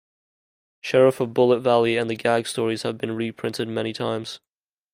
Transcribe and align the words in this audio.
"Sheriff 0.81 1.19
of 1.19 1.35
Bullet 1.35 1.59
Valley" 1.59 1.95
and 1.95 2.09
the 2.09 2.15
gag 2.15 2.47
stories 2.47 2.81
have 2.81 2.97
been 2.97 3.15
reprinted 3.15 3.67
many 3.67 3.93
times. 3.93 4.39